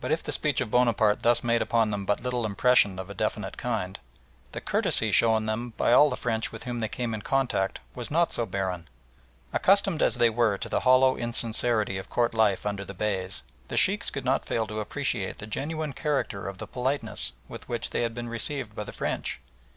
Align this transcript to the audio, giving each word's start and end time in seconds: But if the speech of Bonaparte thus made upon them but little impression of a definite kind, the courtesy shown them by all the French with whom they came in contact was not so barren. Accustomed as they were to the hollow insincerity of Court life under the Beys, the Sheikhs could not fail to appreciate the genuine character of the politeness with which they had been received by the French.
But 0.00 0.12
if 0.12 0.22
the 0.22 0.30
speech 0.30 0.60
of 0.60 0.70
Bonaparte 0.70 1.24
thus 1.24 1.42
made 1.42 1.62
upon 1.62 1.90
them 1.90 2.06
but 2.06 2.20
little 2.20 2.46
impression 2.46 2.96
of 2.96 3.10
a 3.10 3.12
definite 3.14 3.56
kind, 3.56 3.98
the 4.52 4.60
courtesy 4.60 5.10
shown 5.10 5.46
them 5.46 5.70
by 5.76 5.92
all 5.92 6.10
the 6.10 6.16
French 6.16 6.52
with 6.52 6.62
whom 6.62 6.78
they 6.78 6.86
came 6.86 7.12
in 7.12 7.22
contact 7.22 7.80
was 7.92 8.08
not 8.08 8.30
so 8.30 8.46
barren. 8.46 8.86
Accustomed 9.52 10.00
as 10.00 10.14
they 10.18 10.30
were 10.30 10.58
to 10.58 10.68
the 10.68 10.78
hollow 10.86 11.16
insincerity 11.16 11.98
of 11.98 12.08
Court 12.08 12.34
life 12.34 12.64
under 12.64 12.84
the 12.84 12.94
Beys, 12.94 13.42
the 13.66 13.76
Sheikhs 13.76 14.10
could 14.10 14.24
not 14.24 14.44
fail 14.46 14.64
to 14.68 14.78
appreciate 14.78 15.38
the 15.38 15.46
genuine 15.48 15.92
character 15.92 16.46
of 16.46 16.58
the 16.58 16.68
politeness 16.68 17.32
with 17.48 17.68
which 17.68 17.90
they 17.90 18.02
had 18.02 18.14
been 18.14 18.28
received 18.28 18.76
by 18.76 18.84
the 18.84 18.92
French. 18.92 19.40